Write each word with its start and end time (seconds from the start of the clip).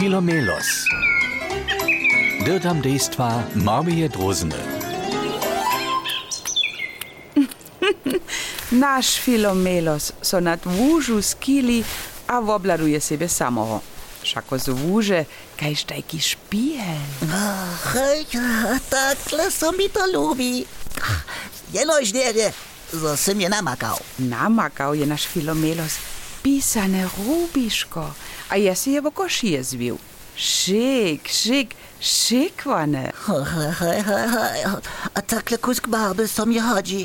Filomelos. 0.00 0.88
Dirtam 2.44 2.80
dejstva 2.80 3.44
Marmije 3.54 4.08
Drozene. 4.08 4.56
Naš 8.84 9.20
Filomelos 9.20 10.16
so 10.24 10.40
nad 10.40 10.56
vúžu 10.64 11.20
skili 11.20 11.84
a 12.24 12.40
obladuje 12.40 12.96
sebe 12.96 13.28
samoho. 13.28 13.84
Všako 14.24 14.54
z 14.56 14.66
vúže, 14.72 15.20
kajž 15.60 15.92
tajky 15.92 16.16
špiel. 16.16 17.04
Hej, 17.92 18.40
takhle 18.88 19.52
som 19.52 19.76
mi 19.76 19.92
to 19.92 20.00
ľúbi. 20.08 20.64
Jenož 21.76 22.16
nie, 22.16 22.48
zo 22.88 23.20
som 23.20 23.36
je 23.36 23.52
namakal. 23.52 24.00
Namakał 24.16 24.96
je 24.96 25.04
nasz 25.04 25.28
Filomelos 25.28 26.19
pisane 26.42 27.08
rubiško, 27.16 28.04
a 28.48 28.56
ja 28.56 28.74
si 28.74 28.92
je 28.96 29.00
v 29.00 29.10
košije 29.10 29.62
zvil. 29.62 29.96
Šik, 30.40 31.28
šik, 31.28 31.74
šikvane. 32.00 33.12
Hej, 33.26 33.44
hej, 33.44 34.00
hej, 34.08 34.26
hej. 34.32 34.60
A 35.12 35.20
takhle 35.20 35.58
kusk 35.60 35.88
barby 35.92 36.24
som 36.24 36.48
je 36.48 36.62
chodzi. 36.62 37.02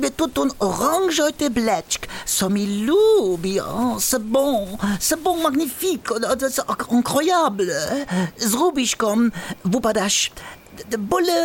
Mi 0.00 0.10
tu 0.10 0.28
ten 0.32 0.48
oranžojty 0.58 1.52
blečk, 1.52 2.08
som 2.24 2.56
mi 2.56 2.64
ľúbi. 2.88 3.60
Oh, 3.60 4.00
c'est 4.00 4.22
bon, 4.22 4.78
c'est 5.00 5.20
bon, 5.20 5.36
magnifique, 5.42 6.08
c'est 6.40 6.64
incroyable. 6.88 7.68
Z 8.40 8.54
rubiškom 8.56 9.32
vypadaš 9.64 10.32
bole 10.98 11.36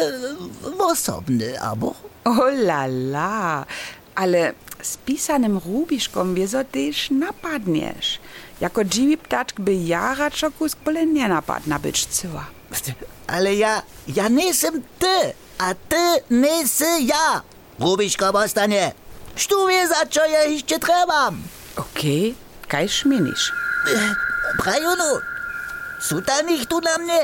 osobny, 0.79 1.57
albo? 1.59 1.95
O 2.23 2.47
la 2.51 2.85
la, 2.87 3.65
ale 4.21 4.53
z 4.81 4.97
pisanym 4.97 5.57
rubiškom 5.65 6.35
wieso 6.35 6.63
też 6.63 7.09
napadniesz. 7.11 8.19
Jako 8.61 8.83
dziwi 8.83 9.17
ptaczk 9.17 9.59
by 9.59 9.73
jara 9.73 10.31
czokusk 10.31 10.77
byle 10.85 11.05
nie 11.05 11.27
być 11.79 12.05
cyła. 12.05 12.45
Ale 13.27 13.55
ja, 13.55 13.81
ja 14.07 14.27
nisem 14.29 14.83
ty, 14.99 15.33
a 15.57 15.73
ty 15.73 16.03
nisi 16.29 17.07
ja. 17.07 17.41
Rubiško 17.79 18.29
ostanie. 18.29 18.93
Što 19.35 19.67
wie, 19.67 19.87
za 19.87 20.05
čo 20.05 20.21
ja 20.27 20.43
ešte 20.43 20.75
trebam? 20.79 21.39
Okej, 21.79 22.35
kaj 22.67 22.85
šminiš? 22.87 23.55
Prajunu, 24.59 25.23
sú 26.03 26.19
tam 26.21 26.45
tu 26.67 26.83
na 26.83 26.99
mne. 26.99 27.23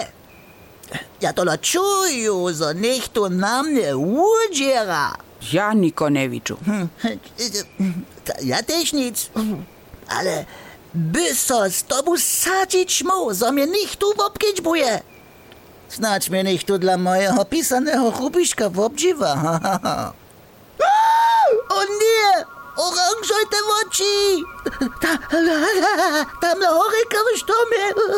Ja 1.19 1.35
to 1.35 1.43
čuju, 1.59 2.47
zo 2.55 2.71
nech 2.71 3.11
tu 3.11 3.27
na 3.27 3.59
mne 3.59 3.91
udziera. 3.99 5.26
Ja 5.53 5.73
niko 5.73 6.09
ne 6.09 6.29
widzę. 6.29 6.55
Ja 8.43 8.63
też 8.63 8.93
nic. 8.93 9.29
Ale 10.07 10.45
by 10.93 11.35
so 11.35 11.69
z 11.69 11.83
tobu 11.83 12.17
sadzić 12.17 13.03
mu, 13.03 13.33
zo 13.33 13.51
mnie 13.51 13.67
nikt 13.67 13.95
tu 13.95 14.13
obkić 14.25 14.61
buje. 14.61 15.01
Snacz 15.89 16.29
mnie 16.29 16.43
nikt 16.43 16.67
tu 16.67 16.77
dla 16.77 16.97
mojego 16.97 17.45
pisanego 17.45 18.11
rubiszka 18.11 18.69
w 18.69 18.79
obdziwa. 18.79 19.35
O 21.69 21.83
nie! 21.83 22.45
Oranżojte 22.77 23.57
w 23.57 23.87
oczy! 23.87 24.03
Ta, 25.01 25.17
tam 26.41 26.59
na 26.59 26.67
horyka 26.67 27.17
w 27.33 27.37
sztomie. 27.37 27.83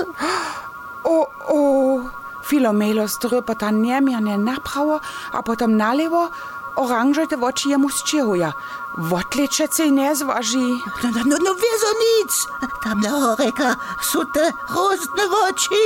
O, 1.04 1.28
o, 1.48 2.00
Filomelo 2.44 3.08
ströpa 3.08 3.56
ta 3.56 3.72
njemjane 3.72 4.38
napravo, 4.38 5.00
a 5.32 5.42
potom 5.42 5.78
nalevo, 5.78 6.30
oranžate 6.76 7.38
oči 7.42 7.70
jemu 7.70 7.90
sčehuja. 7.90 8.52
Votliče 8.98 9.68
se 9.72 9.92
ne 9.92 10.16
zvaži. 10.16 10.70
No, 11.04 11.10
no, 11.16 11.22
no, 11.26 11.36
no 11.45 11.52
vezo 11.64 11.92
nic, 12.04 12.48
tam 12.84 13.00
na 13.00 13.36
reka 13.40 13.76
so 14.02 14.23
te 14.34 14.52
rozne 14.76 15.26
oči, 15.48 15.84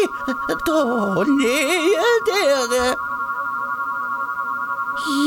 to 0.66 1.24
ne 1.28 1.58
je 1.94 2.14
dere. 2.28 2.96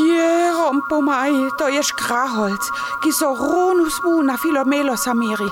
Jerom 0.09 0.81
pomaj, 0.89 1.31
to 1.59 1.69
je 1.69 1.83
škraholc, 1.83 2.71
ki 3.03 3.13
so 3.13 3.35
ronu 3.35 3.91
smu 3.91 4.23
na 4.23 4.37
filomelo 4.37 4.97
samiri. 4.97 5.49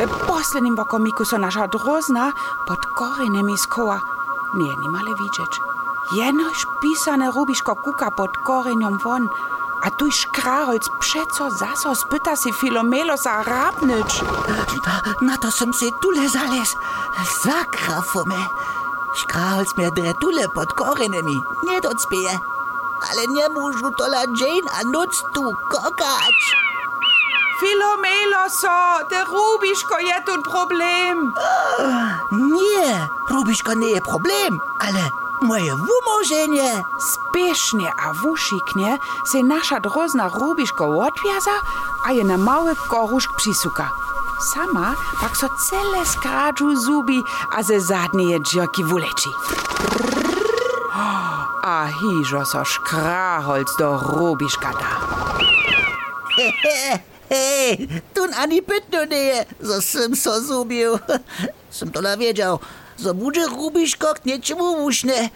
E, 0.00 0.06
Poslednjim 0.26 0.76
bokomiku 0.76 1.24
so 1.24 1.38
naša 1.38 1.66
drozna 1.66 2.32
pod 2.66 2.78
korenem 2.96 3.48
izkova. 3.48 4.17
Nije 4.54 4.74
nimale 4.76 5.12
viđeć. 5.20 5.52
Jenož 6.12 6.58
pisane 6.80 7.30
rubiško 7.36 7.74
kuka 7.74 8.10
pod 8.10 8.30
korenjom 8.46 9.00
von, 9.04 9.28
a 9.84 9.90
tuj 9.90 10.10
škrarolc 10.10 10.86
přeco 11.00 11.50
zaso 11.50 11.94
spýta 11.94 12.36
si 12.36 12.50
Filomelo 12.52 13.16
za 13.16 13.42
rábnič. 13.46 14.10
Na 15.20 15.36
to 15.36 15.50
som 15.50 15.70
si 15.72 15.92
tule 16.02 16.28
zales. 16.28 16.70
Zakrafume. 17.44 18.42
Škrarolc 19.20 19.70
mi 19.76 19.84
dre 19.90 20.12
tule 20.20 20.48
pod 20.54 20.72
korenemi. 20.74 21.38
Nedodspije. 21.68 22.34
Ale 23.08 23.22
nemôžu 23.30 23.90
tola 23.98 24.26
Jane 24.34 24.68
a 24.74 24.82
noc 24.90 25.12
tu 25.34 25.44
kokač. 25.70 26.38
Filomelo 27.60 28.44
so, 28.50 28.78
te 29.10 29.18
rubiško 29.30 29.96
je 30.08 30.18
tu 30.26 30.34
problem. 30.42 31.16
Oh. 31.36 31.57
Je 33.48 34.00
problem, 34.00 34.60
ale 34.80 35.00
moje 35.42 35.72
wumożenie. 35.76 36.82
Spiesznie 37.00 37.90
a 38.04 38.12
wusziknie 38.12 38.98
se 39.32 39.42
nasza 39.42 39.80
drozna 39.80 40.28
rubiško 40.28 40.84
odwiaza, 40.84 41.56
a 42.06 42.12
je 42.12 42.24
na 42.24 42.36
mały 42.36 42.76
koruszk 42.76 43.30
přisuka. 43.36 43.90
Sama 44.54 44.94
pak 45.20 45.36
so 45.36 45.48
cele 45.48 46.06
skradżu 46.06 46.76
zubi, 46.76 47.22
a 47.56 47.62
ze 47.62 47.80
zadnie 47.80 48.40
dżioki 48.40 48.84
wuleči. 48.84 49.30
A 51.64 51.86
hižo 51.86 52.44
so 52.44 52.64
škraholc 52.64 53.76
do 53.78 53.98
rubiška 53.98 54.72
da. 54.72 54.92
Hej, 57.30 57.88
tun 58.14 58.34
ani 58.34 58.62
pytno 58.62 59.04
nie 59.04 59.46
zo 59.60 59.82
som 59.82 60.16
so 60.16 60.40
zubił. 60.40 60.98
Som 61.70 61.90
to 61.90 62.00
wiedział, 62.18 62.58
zo 62.98 63.14
bude 63.14 63.46
Rubiško 63.46 64.14
k 64.14 64.24
niečemu 64.24 64.84
ušne. 64.84 65.30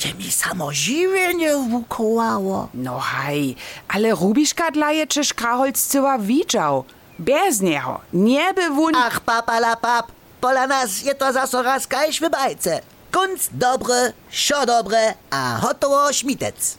Je 0.00 0.14
mi 0.14 0.30
samo 0.32 0.72
žiwienie 0.72 1.56
wukołało. 1.56 2.68
No 2.74 2.98
haj, 2.98 3.54
ale 3.88 4.14
rubiška 4.14 4.70
dla 4.70 4.92
je, 4.92 5.06
czy 5.06 5.24
škraholc 5.24 5.76
cyła 5.76 6.18
widział. 6.18 6.84
Bez 7.18 7.60
niego 7.60 8.00
nie 8.12 8.54
by 8.54 8.70
wun... 8.70 8.94
Ach, 8.96 9.20
papala 9.20 9.76
pap, 9.76 10.12
pola 10.40 10.66
nas 10.66 11.02
je 11.02 11.14
to 11.14 11.32
zaso 11.32 11.62
raz 11.62 11.86
kajś 11.86 12.20
w 12.20 12.30
bajce. 12.30 12.80
Kunst 13.12 13.50
dobre, 13.52 14.12
szo 14.30 14.66
dobre, 14.66 15.14
a 15.30 15.58
hotowo 15.60 16.12
śmitec. 16.12 16.76